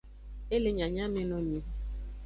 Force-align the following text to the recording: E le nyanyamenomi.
E 0.53 0.57
le 0.63 0.69
nyanyamenomi. 0.77 1.59